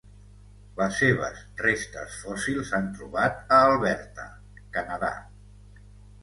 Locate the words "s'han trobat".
2.71-3.53